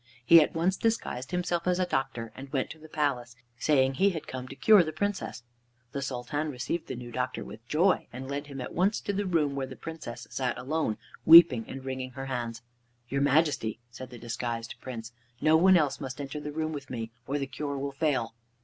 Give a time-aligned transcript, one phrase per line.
[0.25, 4.09] He at once disguised himself as a doctor and went to the palace, saying he
[4.09, 5.43] had come to cure the Princess.
[5.91, 9.27] The Sultan received the new doctor with joy, and led him at once to the
[9.27, 12.63] room where the Princess sat alone, weeping and wringing her hands.
[13.09, 17.11] "Your Majesty," said the disguised Prince, "no one else must enter the room with me,
[17.27, 18.33] or the cure will fail."